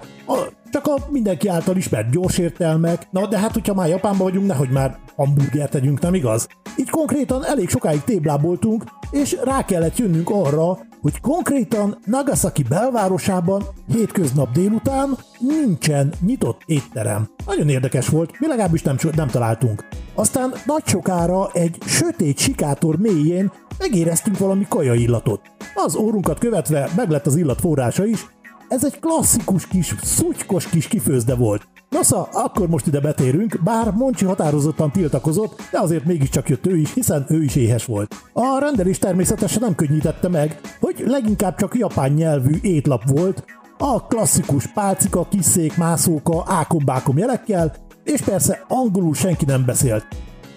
csak 0.72 0.88
a 0.88 0.96
mindenki 1.10 1.48
által 1.48 1.76
ismert 1.76 2.10
gyors 2.10 2.38
értelmek. 2.38 3.08
Na, 3.12 3.28
de 3.28 3.40
hát, 3.40 3.54
hogyha 3.54 3.74
már 3.74 3.88
Japánban 3.88 4.28
vagyunk, 4.28 4.48
nehogy 4.48 4.70
már 4.70 4.98
hamburgert 5.16 5.72
tegyünk, 5.72 6.00
nem 6.00 6.14
igaz? 6.14 6.48
Így 6.78 6.90
konkrétan 6.90 7.46
elég 7.46 7.70
sokáig 7.70 8.04
tébláboltunk, 8.04 8.84
és 9.12 9.38
rá 9.44 9.66
kellett 9.66 9.98
jönnünk 9.98 10.30
arra, 10.30 10.78
hogy 11.02 11.20
konkrétan 11.22 11.98
Nagasaki 12.06 12.64
belvárosában 12.64 13.64
hétköznap 13.88 14.52
délután 14.52 15.18
nincsen 15.40 16.14
nyitott 16.26 16.62
étterem. 16.66 17.30
Nagyon 17.46 17.70
érdekes 17.70 18.08
volt, 18.08 18.40
mi 18.40 18.48
legalábbis 18.48 18.82
nem, 18.82 18.96
nem 19.16 19.28
találtunk. 19.28 19.88
Aztán 20.16 20.54
nagy 20.66 20.88
sokára 20.88 21.50
egy 21.54 21.78
sötét 21.86 22.38
sikátor 22.38 22.98
mélyén 22.98 23.52
megéreztünk 23.80 24.38
valami 24.38 24.66
kaja 24.70 24.94
illatot. 24.94 25.42
Az 25.76 25.96
órunkat 25.96 26.40
követve 26.40 26.90
meglett 26.96 27.26
az 27.26 27.36
illat 27.36 27.60
forrása 27.60 28.06
is, 28.06 28.26
ez 28.70 28.86
egy 28.86 29.00
klasszikus 29.00 29.68
kis, 29.68 29.96
szutykos 30.02 30.68
kis 30.70 30.88
kifőzde 30.88 31.36
volt. 31.36 31.68
Nosza, 31.90 32.30
akkor 32.32 32.68
most 32.68 32.88
ide 32.88 33.00
betérünk, 33.00 33.60
bár 33.64 33.92
Moncsi 33.92 34.26
határozottan 34.26 34.92
tiltakozott, 34.92 35.62
de 35.72 35.80
azért 35.80 36.06
mégiscsak 36.06 36.50
jött 36.50 36.68
ő 36.68 36.78
is, 36.78 36.94
hiszen 36.94 37.26
ő 37.30 37.44
is 37.44 37.56
éhes 37.56 37.86
volt. 37.86 38.16
A 38.34 38.60
rendelés 38.60 39.00
természetesen 39.00 39.62
nem 39.62 39.76
könnyítette 39.76 40.28
meg, 40.28 40.60
hogy 40.80 41.04
leginkább 41.06 41.56
csak 41.56 41.78
japán 41.78 42.12
nyelvű 42.12 42.58
étlap 42.62 43.10
volt, 43.10 43.46
a 43.78 44.08
klasszikus 44.08 44.68
pálcika, 44.68 45.28
kiszék, 45.30 45.78
mászóka, 45.78 46.44
ákombákom 46.48 47.18
jelekkel, 47.18 47.76
és 48.04 48.22
persze 48.22 48.66
angolul 48.68 49.14
senki 49.14 49.46
nem 49.46 49.66
beszélt. 49.66 50.06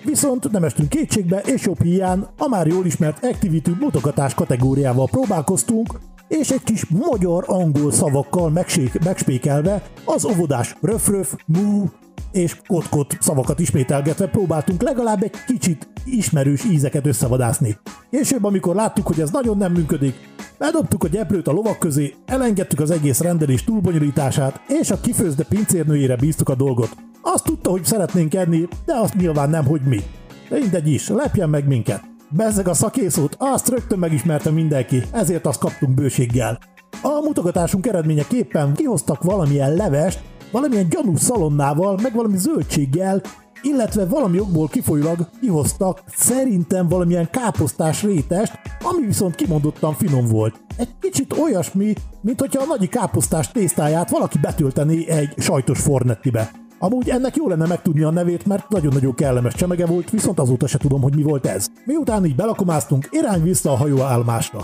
Viszont 0.05 0.51
nem 0.51 0.65
estünk 0.65 0.89
kétségbe, 0.89 1.39
és 1.39 1.65
jobb 1.65 1.83
hiány 1.83 2.27
a 2.39 2.49
már 2.49 2.67
jól 2.67 2.87
ismert 2.87 3.25
Activity 3.25 3.71
mutogatás 3.81 4.35
kategóriával 4.35 5.09
próbálkoztunk, 5.11 5.99
és 6.31 6.51
egy 6.51 6.63
kis 6.63 6.87
magyar-angol 6.89 7.93
szavakkal 7.93 8.65
megspékelve 9.05 9.83
az 10.05 10.25
óvodás 10.25 10.77
röfröf, 10.81 11.35
mú, 11.47 11.91
és 12.33 12.57
kotkot 12.67 13.17
szavakat 13.21 13.59
ismételgetve 13.59 14.27
próbáltunk 14.27 14.83
legalább 14.83 15.23
egy 15.23 15.35
kicsit 15.47 15.89
ismerős 16.05 16.65
ízeket 16.65 17.07
összevadászni. 17.07 17.77
Később, 18.11 18.45
amikor 18.45 18.75
láttuk, 18.75 19.07
hogy 19.07 19.21
ez 19.21 19.31
nagyon 19.31 19.57
nem 19.57 19.73
működik, 19.73 20.15
bedobtuk 20.59 21.05
a 21.05 21.09
gyeplőt 21.09 21.49
a 21.49 21.53
lovak 21.53 21.79
közé, 21.79 22.15
elengedtük 22.27 22.81
az 22.81 22.91
egész 22.91 23.21
rendelés 23.21 23.65
túlbonyolítását, 23.65 24.61
és 24.69 24.91
a 24.91 25.01
kifőzde 25.01 25.45
pincérnőjére 25.45 26.17
bíztuk 26.17 26.49
a 26.49 26.55
dolgot. 26.55 26.97
Azt 27.23 27.45
tudta, 27.45 27.71
hogy 27.71 27.85
szeretnénk 27.85 28.35
enni, 28.35 28.69
de 28.85 28.95
azt 28.95 29.15
nyilván 29.15 29.51
nem, 29.51 29.65
hogy 29.65 29.81
mi. 29.81 30.01
De 30.49 30.59
mindegy 30.59 30.89
is, 30.89 31.09
lepjen 31.09 31.49
meg 31.49 31.67
minket. 31.67 32.10
Bezzeg 32.33 32.69
a 32.69 32.75
szakészót, 32.75 33.37
azt 33.39 33.69
rögtön 33.69 33.99
megismerte 33.99 34.51
mindenki, 34.51 35.03
ezért 35.13 35.47
azt 35.47 35.61
kaptunk 35.61 35.95
bőséggel. 35.95 36.59
A 37.03 37.21
mutogatásunk 37.25 37.87
eredményeképpen 37.87 38.75
kihoztak 38.75 39.23
valamilyen 39.23 39.75
levest, 39.75 40.21
valamilyen 40.53 40.89
gyanús 40.89 41.21
szalonnával, 41.21 41.99
meg 42.03 42.15
valami 42.15 42.37
zöldséggel, 42.37 43.23
illetve 43.63 44.07
valami 44.07 44.41
okból 44.41 44.69
kifolyólag 44.69 45.29
kihoztak 45.41 46.03
szerintem 46.07 46.89
valamilyen 46.89 47.31
káposztás 47.31 48.03
rétest, 48.03 48.53
ami 48.83 49.07
viszont 49.07 49.35
kimondottan 49.35 49.95
finom 49.95 50.27
volt. 50.27 50.61
Egy 50.77 50.95
kicsit 51.01 51.39
olyasmi, 51.39 51.93
mint 52.21 52.41
hogyha 52.41 52.63
a 52.63 52.67
nagyi 52.67 52.89
káposztás 52.89 53.51
tésztáját 53.51 54.11
valaki 54.11 54.39
betöltené 54.39 55.09
egy 55.09 55.35
sajtos 55.37 55.81
fornettibe. 55.81 56.60
Amúgy 56.83 57.09
ennek 57.09 57.37
jó 57.37 57.49
lenne 57.49 57.67
megtudni 57.67 58.03
a 58.03 58.11
nevét, 58.11 58.47
mert 58.47 58.69
nagyon-nagyon 58.69 59.15
kellemes 59.15 59.55
csemege 59.55 59.87
volt, 59.87 60.11
viszont 60.11 60.39
azóta 60.39 60.67
se 60.67 60.79
tudom, 60.79 61.03
hogy 61.03 61.17
mi 61.17 61.23
volt 61.23 61.47
ez. 61.47 61.67
Miután 61.85 62.25
így 62.25 62.35
belakomáztunk, 62.35 63.09
irány 63.11 63.43
vissza 63.43 63.73
a 63.73 63.77
hajóállomásra. 63.77 64.61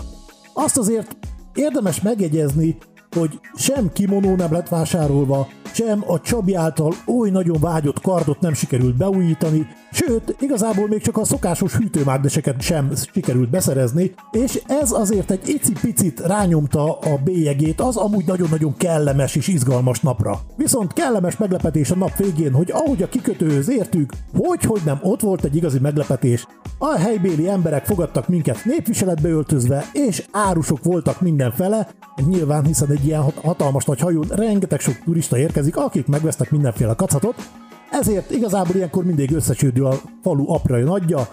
Azt 0.53 0.77
azért 0.77 1.17
érdemes 1.53 2.01
megjegyezni, 2.01 2.77
hogy 3.17 3.39
sem 3.55 3.91
kimonó 3.93 4.35
nem 4.35 4.51
lett 4.51 4.69
vásárolva, 4.69 5.47
sem 5.73 6.03
a 6.07 6.21
Csabi 6.21 6.55
által 6.55 6.93
oly 7.05 7.29
nagyon 7.29 7.59
vágyott 7.59 8.01
kardot 8.01 8.39
nem 8.39 8.53
sikerült 8.53 8.95
beújítani, 8.95 9.67
sőt, 9.91 10.35
igazából 10.39 10.87
még 10.87 11.01
csak 11.01 11.17
a 11.17 11.25
szokásos 11.25 11.75
hűtőmágneseket 11.75 12.61
sem 12.61 12.91
sikerült 13.13 13.49
beszerezni, 13.49 14.13
és 14.31 14.61
ez 14.67 14.91
azért 14.91 15.31
egy 15.31 15.49
icipicit 15.49 16.19
rányomta 16.19 16.97
a 16.97 17.19
bélyegét 17.23 17.81
az 17.81 17.95
amúgy 17.95 18.25
nagyon-nagyon 18.25 18.77
kellemes 18.77 19.35
és 19.35 19.47
izgalmas 19.47 19.99
napra. 19.99 20.39
Viszont 20.55 20.93
kellemes 20.93 21.37
meglepetés 21.37 21.91
a 21.91 21.95
nap 21.95 22.15
végén, 22.15 22.53
hogy 22.53 22.71
ahogy 22.71 23.03
a 23.03 23.09
kikötőhöz 23.09 23.69
értük, 23.69 24.11
hogy 24.33 24.61
hogy 24.61 24.81
nem 24.85 24.99
ott 25.01 25.21
volt 25.21 25.43
egy 25.43 25.55
igazi 25.55 25.79
meglepetés. 25.79 26.47
A 26.77 26.97
helybéli 26.97 27.49
emberek 27.49 27.85
fogadtak 27.85 28.27
minket 28.27 28.65
népviseletbe 28.65 29.29
öltözve, 29.29 29.85
és 29.93 30.23
árusok 30.31 30.83
voltak 30.83 31.21
mindenfele, 31.21 31.87
nyilván 32.27 32.65
hiszen 32.65 32.91
egy 32.91 33.06
ilyen 33.07 33.21
hatalmas 33.21 33.85
nagy 33.85 33.99
hajón 33.99 34.27
rengeteg 34.29 34.79
sok 34.79 34.95
turista 35.03 35.37
érkezik, 35.37 35.77
akik 35.77 36.07
megvesznek 36.07 36.51
mindenféle 36.51 36.93
kacatot, 36.93 37.35
ezért 37.91 38.31
igazából 38.31 38.75
ilyenkor 38.75 39.05
mindig 39.05 39.31
összesődő 39.31 39.83
a 39.83 39.99
falu 40.21 40.51
aprai 40.51 40.81
nagyja, 40.81 41.27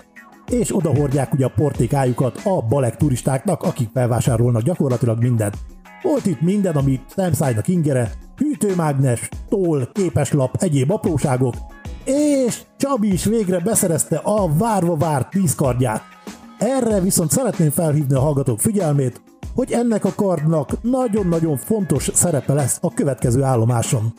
és 0.50 0.76
odahordják 0.76 1.32
ugye 1.32 1.44
a 1.44 1.52
portékájukat 1.56 2.40
a 2.44 2.62
balek 2.68 2.96
turistáknak, 2.96 3.62
akik 3.62 3.88
felvásárolnak 3.92 4.62
gyakorlatilag 4.62 5.18
mindent. 5.18 5.56
Volt 6.02 6.26
itt 6.26 6.40
minden, 6.40 6.76
ami 6.76 7.00
szemszájnak 7.16 7.68
ingere, 7.68 8.10
hűtőmágnes, 8.36 9.28
toll, 9.48 9.88
képeslap, 9.92 10.56
egyéb 10.62 10.90
apróságok, 10.90 11.54
és 12.04 12.60
Csabi 12.76 13.12
is 13.12 13.24
végre 13.24 13.58
beszerezte 13.58 14.16
a 14.16 14.56
várva 14.56 14.96
várt 14.96 15.30
tízkardját. 15.30 16.02
Erre 16.58 17.00
viszont 17.00 17.30
szeretném 17.30 17.70
felhívni 17.70 18.14
a 18.14 18.20
hallgatók 18.20 18.60
figyelmét, 18.60 19.22
hogy 19.54 19.72
ennek 19.72 20.04
a 20.04 20.12
kardnak 20.16 20.82
nagyon-nagyon 20.82 21.56
fontos 21.56 22.10
szerepe 22.12 22.52
lesz 22.52 22.78
a 22.80 22.94
következő 22.94 23.42
állomáson. 23.42 24.14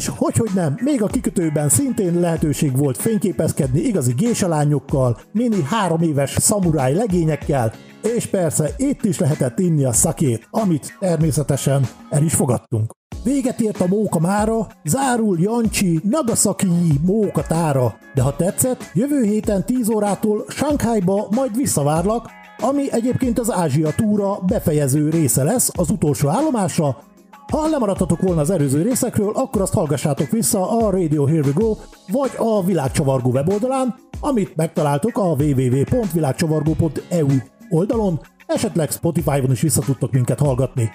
És 0.00 0.10
hogy, 0.16 0.36
hogy 0.36 0.50
nem, 0.54 0.76
még 0.82 1.02
a 1.02 1.06
kikötőben 1.06 1.68
szintén 1.68 2.20
lehetőség 2.20 2.76
volt 2.76 2.96
fényképezkedni 2.96 3.80
igazi 3.80 4.12
gésalányokkal, 4.12 5.18
mini 5.32 5.62
három 5.62 6.02
éves 6.02 6.30
szamuráj 6.30 6.94
legényekkel, 6.94 7.72
és 8.16 8.26
persze 8.26 8.70
itt 8.76 9.04
is 9.04 9.18
lehetett 9.18 9.58
inni 9.58 9.84
a 9.84 9.92
szakét, 9.92 10.48
amit 10.50 10.96
természetesen 10.98 11.88
el 12.10 12.22
is 12.22 12.34
fogadtunk. 12.34 12.92
Véget 13.24 13.60
ért 13.60 13.80
a 13.80 13.86
móka 13.86 14.18
mára, 14.18 14.66
zárul 14.84 15.38
Jancsi 15.40 16.00
Nagasaki 16.02 17.00
móka 17.06 17.42
tára, 17.42 17.94
de 18.14 18.22
ha 18.22 18.36
tetszett, 18.36 18.90
jövő 18.94 19.22
héten 19.22 19.64
10 19.64 19.88
órától 19.88 20.44
Sankhájba 20.48 21.28
majd 21.30 21.56
visszavárlak, 21.56 22.30
ami 22.58 22.92
egyébként 22.92 23.38
az 23.38 23.52
Ázsia 23.52 23.90
túra 23.90 24.38
befejező 24.46 25.08
része 25.08 25.42
lesz, 25.42 25.70
az 25.76 25.90
utolsó 25.90 26.28
állomása, 26.28 27.02
ha 27.50 27.68
lemaradtatok 27.68 28.20
volna 28.20 28.40
az 28.40 28.50
előző 28.50 28.82
részekről, 28.82 29.32
akkor 29.34 29.60
azt 29.60 29.74
hallgassátok 29.74 30.30
vissza 30.30 30.70
a 30.70 30.90
Radio 30.90 31.26
Here 31.26 31.40
We 31.40 31.52
Go, 31.54 31.76
vagy 32.08 32.30
a 32.36 32.64
Világcsavargó 32.64 33.30
weboldalán, 33.30 33.94
amit 34.20 34.56
megtaláltok 34.56 35.18
a 35.18 35.22
www.világcsavargó.eu 35.22 37.28
oldalon, 37.70 38.20
esetleg 38.46 38.90
Spotify-on 38.90 39.50
is 39.50 39.60
vissza 39.60 39.80
tudtok 39.80 40.12
minket 40.12 40.38
hallgatni. 40.38 40.90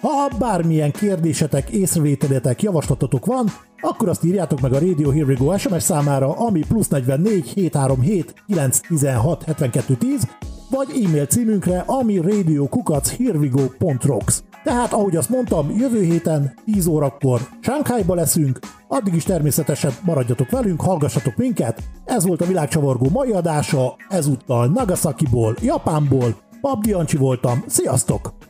Ha 0.00 0.28
bármilyen 0.38 0.90
kérdésetek, 0.90 1.70
észrevételetek, 1.70 2.62
javaslatotok 2.62 3.26
van, 3.26 3.46
akkor 3.80 4.08
azt 4.08 4.24
írjátok 4.24 4.60
meg 4.60 4.72
a 4.72 4.78
Radio 4.78 5.10
Here 5.10 5.24
We 5.24 5.34
Go 5.34 5.58
SMS 5.58 5.82
számára, 5.82 6.32
ami 6.32 6.60
plusz 6.68 6.88
44 6.88 7.48
737 7.48 8.34
916 8.46 9.44
72 9.44 9.94
10, 9.94 10.28
vagy 10.70 11.04
e-mail 11.04 11.26
címünkre, 11.26 11.82
ami 11.86 12.16
radiokukac.herewego.rocks. 12.16 14.42
Tehát, 14.64 14.92
ahogy 14.92 15.16
azt 15.16 15.28
mondtam, 15.28 15.70
jövő 15.70 16.02
héten 16.02 16.54
10 16.64 16.86
órakor 16.86 17.40
Sánkhájba 17.60 18.14
leszünk, 18.14 18.58
addig 18.88 19.14
is 19.14 19.24
természetesen 19.24 19.92
maradjatok 20.04 20.50
velünk, 20.50 20.80
hallgassatok 20.80 21.36
minket. 21.36 21.82
Ez 22.04 22.26
volt 22.26 22.40
a 22.40 22.46
világcsavargó 22.46 23.08
mai 23.12 23.30
adása, 23.30 23.96
ezúttal 24.08 24.66
Nagasakiból, 24.66 25.56
Japánból, 25.60 26.36
Pabdi 26.60 26.92
Ancsi 26.92 27.16
voltam, 27.16 27.64
sziasztok! 27.66 28.49